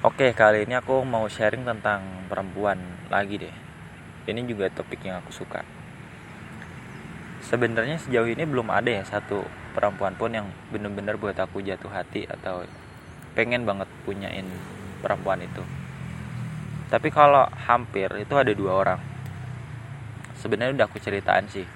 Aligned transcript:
Oke, 0.00 0.32
kali 0.32 0.64
ini 0.64 0.72
aku 0.80 1.04
mau 1.04 1.28
sharing 1.28 1.60
tentang 1.60 2.24
perempuan 2.24 2.80
lagi 3.12 3.36
deh. 3.36 3.52
Ini 4.24 4.48
juga 4.48 4.72
topik 4.72 5.04
yang 5.04 5.20
aku 5.20 5.28
suka. 5.28 5.60
Sebenarnya 7.44 8.00
sejauh 8.00 8.32
ini 8.32 8.48
belum 8.48 8.72
ada 8.72 8.88
ya 8.88 9.04
satu 9.04 9.44
perempuan 9.76 10.16
pun 10.16 10.32
yang 10.32 10.48
bener-bener 10.72 11.20
buat 11.20 11.36
aku 11.36 11.60
jatuh 11.60 11.92
hati 11.92 12.24
atau 12.24 12.64
pengen 13.36 13.68
banget 13.68 13.92
punyain 14.08 14.48
perempuan 15.04 15.44
itu. 15.44 15.60
Tapi 16.88 17.12
kalau 17.12 17.44
hampir 17.68 18.08
itu 18.16 18.32
ada 18.40 18.56
dua 18.56 18.80
orang. 18.80 19.00
Sebenarnya 20.40 20.80
udah 20.80 20.86
aku 20.88 20.96
ceritain 20.96 21.44
sih. 21.52 21.68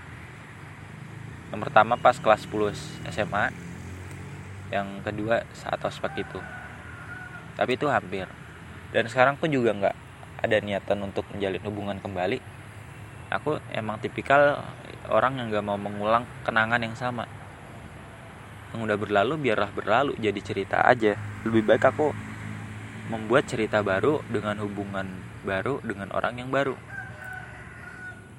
Yang 1.53 1.61
pertama 1.61 2.01
pas 2.01 2.17
kelas 2.17 2.49
10 2.49 2.73
SMA, 3.05 3.53
yang 4.73 5.05
kedua 5.05 5.45
saat 5.53 5.85
ospek 5.85 6.25
itu 6.25 6.41
tapi 7.55 7.79
itu 7.79 7.87
hampir. 7.87 8.27
Dan 8.95 9.11
sekarang 9.11 9.39
pun 9.39 9.51
juga 9.51 9.75
nggak 9.75 9.97
ada 10.45 10.57
niatan 10.61 10.99
untuk 11.03 11.27
menjalin 11.35 11.63
hubungan 11.67 11.99
kembali. 11.99 12.39
Aku 13.35 13.59
emang 13.75 13.99
tipikal 13.99 14.63
orang 15.11 15.41
yang 15.41 15.51
nggak 15.51 15.67
mau 15.67 15.79
mengulang 15.79 16.23
kenangan 16.47 16.79
yang 16.79 16.95
sama. 16.95 17.27
Yang 18.71 18.81
udah 18.91 18.99
berlalu 18.99 19.35
biarlah 19.41 19.71
berlalu. 19.75 20.13
Jadi 20.19 20.41
cerita 20.43 20.83
aja. 20.87 21.19
Lebih 21.43 21.63
baik 21.67 21.85
aku 21.91 22.15
membuat 23.11 23.51
cerita 23.51 23.83
baru 23.83 24.23
dengan 24.31 24.63
hubungan 24.63 25.07
baru 25.43 25.83
dengan 25.83 26.15
orang 26.15 26.39
yang 26.39 26.51
baru. 26.55 26.79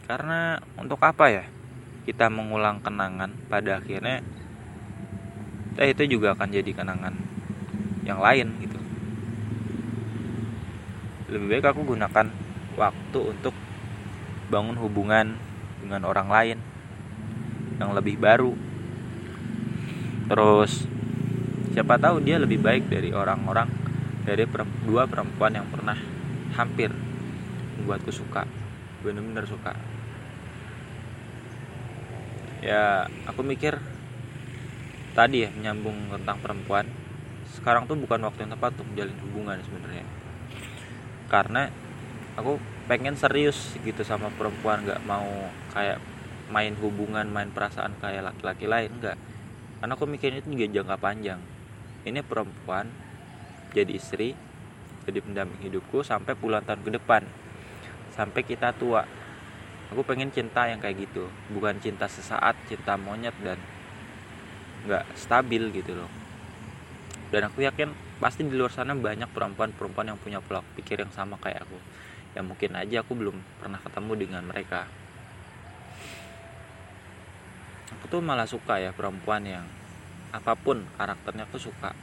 Karena 0.05 0.61
untuk 0.77 1.01
apa 1.01 1.33
ya 1.33 1.45
kita 2.05 2.29
mengulang 2.29 2.79
kenangan 2.85 3.33
pada 3.49 3.81
akhirnya 3.81 4.21
eh, 5.81 5.89
itu 5.91 6.17
juga 6.17 6.37
akan 6.37 6.49
jadi 6.53 6.71
kenangan 6.71 7.15
yang 8.05 8.21
lain 8.21 8.53
gitu 8.61 8.84
lebih 11.25 11.57
baik 11.57 11.65
aku 11.73 11.81
gunakan 11.95 12.29
waktu 12.77 13.19
untuk 13.19 13.55
bangun 14.53 14.77
hubungan 14.77 15.33
dengan 15.81 16.05
orang 16.05 16.29
lain 16.29 16.57
yang 17.81 17.91
lebih 17.97 18.21
baru. 18.21 18.53
Terus 20.29 20.85
siapa 21.73 21.97
tahu 21.97 22.21
dia 22.21 22.37
lebih 22.37 22.61
baik 22.61 22.87
dari 22.87 23.09
orang-orang 23.09 23.67
dari 24.25 24.45
dua 24.85 25.05
perempuan 25.09 25.53
yang 25.53 25.67
pernah 25.69 25.97
hampir 26.57 26.89
membuatku 27.77 28.13
suka 28.13 28.45
bener-bener 29.01 29.45
suka. 29.45 29.73
Ya 32.65 33.05
aku 33.29 33.45
mikir 33.45 33.77
tadi 35.13 35.45
ya 35.45 35.49
menyambung 35.53 36.09
tentang 36.09 36.41
perempuan 36.41 36.89
sekarang 37.53 37.85
tuh 37.85 37.95
bukan 37.95 38.25
waktu 38.25 38.45
yang 38.45 38.51
tepat 38.57 38.73
untuk 38.75 38.87
menjalin 38.91 39.17
hubungan 39.21 39.57
sebenarnya 39.63 40.05
karena 41.27 41.73
aku 42.35 42.61
pengen 42.85 43.17
serius 43.17 43.73
gitu 43.81 44.05
sama 44.05 44.29
perempuan 44.33 44.85
nggak 44.85 45.01
mau 45.09 45.49
kayak 45.73 45.97
main 46.53 46.77
hubungan 46.77 47.25
main 47.25 47.49
perasaan 47.49 47.97
kayak 47.97 48.29
laki-laki 48.29 48.69
lain 48.69 48.93
enggak 49.01 49.17
karena 49.85 50.01
aku 50.01 50.09
mikirin 50.09 50.41
itu 50.41 50.49
juga 50.55 50.81
jangka 50.81 50.97
panjang. 50.97 51.39
Ini 52.09 52.25
perempuan 52.25 52.89
jadi 53.69 53.93
istri 53.93 54.33
jadi 55.05 55.21
pendamping 55.21 55.61
hidupku 55.69 56.01
sampai 56.01 56.33
puluhan 56.33 56.65
tahun 56.65 56.81
ke 56.81 56.91
depan 56.97 57.21
sampai 58.17 58.41
kita 58.41 58.73
tua. 58.73 59.05
Aku 59.93 60.01
pengen 60.01 60.33
cinta 60.33 60.65
yang 60.65 60.81
kayak 60.81 61.05
gitu 61.05 61.29
bukan 61.53 61.77
cinta 61.77 62.09
sesaat 62.09 62.57
cinta 62.65 62.97
monyet 62.97 63.37
dan 63.45 63.61
nggak 64.89 65.05
stabil 65.13 65.69
gitu 65.69 65.93
loh. 65.93 66.09
Dan 67.29 67.45
aku 67.45 67.61
yakin 67.61 67.93
pasti 68.15 68.47
di 68.47 68.55
luar 68.55 68.71
sana 68.71 68.95
banyak 68.95 69.27
perempuan-perempuan 69.27 70.15
yang 70.15 70.19
punya 70.19 70.39
pola 70.39 70.63
pikir 70.75 71.03
yang 71.03 71.11
sama 71.11 71.35
kayak 71.39 71.67
aku. 71.67 71.77
Ya 72.35 72.41
mungkin 72.43 72.75
aja 72.75 73.03
aku 73.03 73.15
belum 73.15 73.35
pernah 73.59 73.79
ketemu 73.79 74.11
dengan 74.15 74.43
mereka. 74.47 74.87
Aku 77.95 78.11
tuh 78.11 78.23
malah 78.23 78.47
suka 78.47 78.79
ya 78.79 78.91
perempuan 78.95 79.43
yang 79.43 79.65
apa 80.31 80.55
pun 80.55 80.83
karakternya 80.95 81.47
aku 81.47 81.59
suka. 81.59 81.95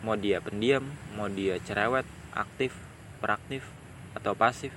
Mau 0.00 0.16
dia 0.16 0.40
pendiam 0.40 0.84
mau 1.16 1.28
dia 1.28 1.60
cerewet 1.60 2.08
aktif 2.32 2.72
peraktif 3.20 3.64
atau 4.16 4.32
pasif. 4.32 4.72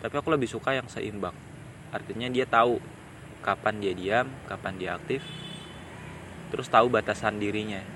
Tapi 0.00 0.14
aku 0.16 0.28
lebih 0.32 0.48
suka 0.48 0.76
yang 0.76 0.88
seimbang. 0.88 1.36
Artinya 1.92 2.28
dia 2.28 2.44
tahu 2.44 2.80
kapan 3.40 3.80
dia 3.80 3.92
diam 3.96 4.28
kapan 4.48 4.76
dia 4.76 4.96
aktif. 4.96 5.24
Terus 6.52 6.68
tahu 6.68 6.88
batasan 6.88 7.36
dirinya 7.36 7.95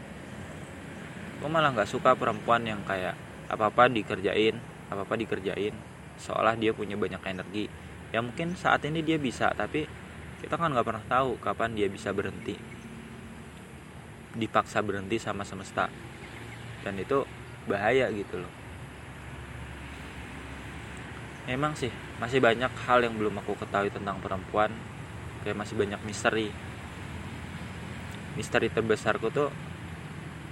gue 1.40 1.48
malah 1.48 1.72
nggak 1.72 1.88
suka 1.88 2.12
perempuan 2.12 2.60
yang 2.68 2.84
kayak 2.84 3.16
apa 3.48 3.72
apa 3.72 3.88
dikerjain 3.88 4.60
apa 4.92 5.02
apa 5.08 5.14
dikerjain 5.16 5.72
seolah 6.20 6.54
dia 6.60 6.76
punya 6.76 7.00
banyak 7.00 7.22
energi. 7.24 7.64
Ya 8.12 8.20
mungkin 8.20 8.52
saat 8.54 8.84
ini 8.84 9.00
dia 9.00 9.16
bisa 9.16 9.48
tapi 9.56 9.88
kita 10.44 10.60
kan 10.60 10.76
nggak 10.76 10.84
pernah 10.84 11.04
tahu 11.08 11.40
kapan 11.40 11.72
dia 11.72 11.88
bisa 11.88 12.12
berhenti. 12.12 12.60
Dipaksa 14.36 14.84
berhenti 14.84 15.16
sama 15.16 15.42
semesta. 15.48 15.88
Dan 16.84 17.00
itu 17.00 17.24
bahaya 17.64 18.12
gitu 18.12 18.40
loh. 18.44 18.52
Emang 21.48 21.72
sih 21.74 21.90
masih 22.20 22.38
banyak 22.38 22.70
hal 22.84 23.00
yang 23.00 23.16
belum 23.16 23.40
aku 23.40 23.56
ketahui 23.56 23.88
tentang 23.88 24.20
perempuan. 24.20 24.70
Kayak 25.42 25.64
masih 25.64 25.74
banyak 25.80 26.00
misteri. 26.04 26.48
Misteri 28.36 28.68
terbesarku 28.68 29.32
tuh 29.32 29.50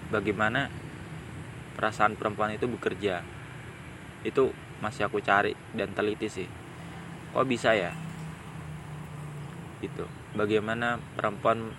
bagaimana 0.09 0.73
perasaan 1.79 2.19
perempuan 2.19 2.51
itu 2.51 2.67
bekerja. 2.67 3.23
Itu 4.27 4.51
masih 4.83 5.07
aku 5.07 5.23
cari 5.23 5.55
dan 5.79 5.95
teliti 5.95 6.27
sih. 6.27 6.51
Kok 7.31 7.47
bisa 7.47 7.71
ya? 7.79 7.95
Gitu. 9.79 10.03
Bagaimana 10.35 10.99
perempuan 11.15 11.71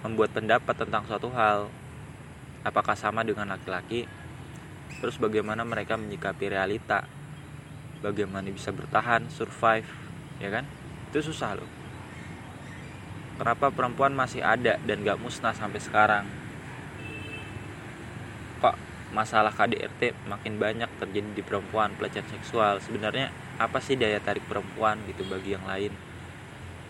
membuat 0.00 0.32
pendapat 0.32 0.72
tentang 0.72 1.04
suatu 1.04 1.28
hal? 1.36 1.68
Apakah 2.64 2.96
sama 2.96 3.20
dengan 3.20 3.52
laki-laki? 3.52 4.08
Terus 4.96 5.20
bagaimana 5.20 5.60
mereka 5.68 6.00
menyikapi 6.00 6.56
realita? 6.56 7.04
Bagaimana 8.00 8.48
bisa 8.48 8.72
bertahan 8.72 9.28
survive 9.28 9.86
ya 10.40 10.48
kan? 10.48 10.64
Itu 11.12 11.20
susah 11.20 11.60
loh. 11.60 11.68
Kenapa 13.36 13.68
perempuan 13.68 14.16
masih 14.16 14.40
ada 14.40 14.80
dan 14.80 15.04
gak 15.04 15.20
musnah 15.20 15.52
sampai 15.52 15.76
sekarang 15.76 16.45
masalah 19.16 19.48
KDRT 19.48 20.28
makin 20.28 20.60
banyak 20.60 20.92
terjadi 21.00 21.30
di 21.32 21.40
perempuan 21.40 21.96
pelecehan 21.96 22.28
seksual. 22.28 22.84
Sebenarnya 22.84 23.32
apa 23.56 23.80
sih 23.80 23.96
daya 23.96 24.20
tarik 24.20 24.44
perempuan 24.44 25.00
gitu 25.08 25.24
bagi 25.24 25.56
yang 25.56 25.64
lain? 25.64 25.96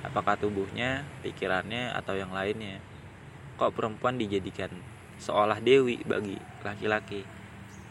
Apakah 0.02 0.34
tubuhnya 0.34 1.06
pikirannya 1.22 1.94
atau 1.94 2.18
yang 2.18 2.34
lainnya? 2.34 2.82
Kok 3.54 3.78
perempuan 3.78 4.18
dijadikan 4.18 4.74
seolah 5.22 5.62
dewi 5.62 6.02
bagi 6.02 6.34
laki-laki? 6.66 7.22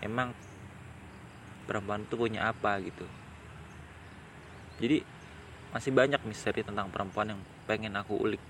Emang 0.04 0.36
perempuan 1.64 2.04
itu 2.04 2.20
punya 2.20 2.52
apa 2.52 2.76
gitu? 2.84 3.08
Jadi 4.84 5.00
masih 5.72 5.96
banyak 5.96 6.20
misteri 6.28 6.60
tentang 6.60 6.92
perempuan 6.92 7.32
yang 7.32 7.42
pengen 7.72 7.96
aku 7.96 8.20
ulik. 8.20 8.44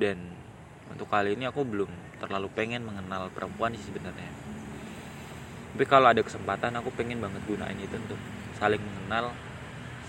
Dan 0.00 0.47
untuk 0.88 1.08
kali 1.08 1.36
ini 1.36 1.44
aku 1.48 1.62
belum 1.64 1.90
terlalu 2.18 2.48
pengen 2.52 2.84
mengenal 2.84 3.28
perempuan 3.30 3.76
sih 3.76 3.86
sebenarnya. 3.86 4.32
Tapi 5.72 5.84
kalau 5.86 6.10
ada 6.10 6.24
kesempatan 6.24 6.74
aku 6.80 6.90
pengen 6.96 7.22
banget 7.22 7.38
gunain 7.46 7.78
itu 7.78 7.94
untuk 7.94 8.18
saling 8.58 8.82
mengenal 8.82 9.30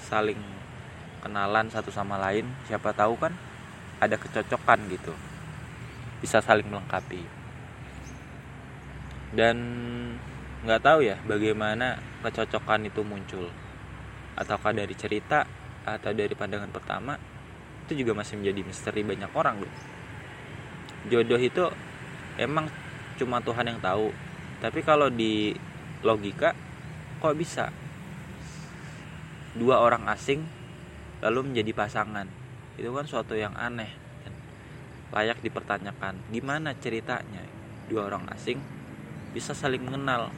saling 0.09 0.39
kenalan 1.21 1.69
satu 1.69 1.93
sama 1.93 2.17
lain. 2.17 2.47
Siapa 2.65 2.95
tahu 2.95 3.19
kan 3.19 3.35
ada 4.01 4.15
kecocokan 4.17 4.89
gitu. 4.89 5.13
Bisa 6.23 6.41
saling 6.41 6.65
melengkapi. 6.65 7.21
Dan 9.29 9.57
nggak 10.65 10.81
tahu 10.81 11.05
ya 11.05 11.21
bagaimana 11.27 12.01
kecocokan 12.25 12.89
itu 12.89 13.05
muncul. 13.05 13.45
Ataukah 14.39 14.73
dari 14.73 14.95
cerita 14.97 15.45
atau 15.85 16.11
dari 16.15 16.33
pandangan 16.33 16.71
pertama 16.71 17.13
itu 17.85 18.05
juga 18.05 18.13
masih 18.17 18.37
menjadi 18.37 18.61
misteri 18.61 19.01
banyak 19.01 19.31
orang 19.33 19.65
loh 19.65 19.98
jodoh 21.07 21.39
itu 21.39 21.63
emang 22.35 22.67
cuma 23.15 23.39
Tuhan 23.39 23.71
yang 23.71 23.79
tahu. 23.79 24.11
Tapi 24.59 24.79
kalau 24.83 25.07
di 25.07 25.55
logika 26.03 26.51
kok 27.23 27.35
bisa? 27.35 27.71
Dua 29.55 29.79
orang 29.79 30.07
asing 30.11 30.43
lalu 31.23 31.51
menjadi 31.51 31.71
pasangan. 31.71 32.27
Itu 32.75 32.91
kan 32.91 33.07
suatu 33.07 33.35
yang 33.35 33.55
aneh 33.55 33.91
dan 34.23 34.33
layak 35.15 35.39
dipertanyakan. 35.39 36.19
Gimana 36.31 36.75
ceritanya 36.75 37.43
dua 37.87 38.11
orang 38.11 38.27
asing 38.35 38.59
bisa 39.31 39.55
saling 39.55 39.83
mengenal? 39.83 40.31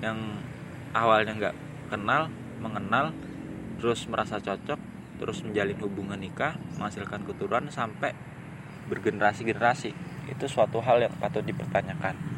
Yang 0.00 0.40
awalnya 0.96 1.32
nggak 1.36 1.56
kenal 1.92 2.32
mengenal 2.60 3.12
terus 3.80 4.04
merasa 4.08 4.36
cocok 4.36 4.80
terus 5.20 5.44
menjalin 5.44 5.76
hubungan 5.84 6.20
nikah 6.20 6.56
menghasilkan 6.76 7.24
keturunan 7.28 7.68
sampai 7.68 8.16
bergenerasi-generasi. 8.90 9.90
Itu 10.26 10.50
suatu 10.50 10.82
hal 10.82 11.06
yang 11.06 11.14
patut 11.22 11.46
dipertanyakan 11.46 12.29